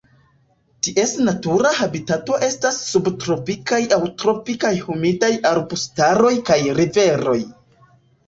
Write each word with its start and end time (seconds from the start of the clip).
Ties 0.85 1.11
natura 1.25 1.73
habitato 1.79 2.37
estas 2.47 2.79
subtropikaj 2.93 3.79
aŭ 3.99 4.01
tropikaj 4.23 4.73
humidaj 4.87 5.31
arbustaroj 5.53 6.33
kaj 6.51 6.59
riveroj. 6.81 7.39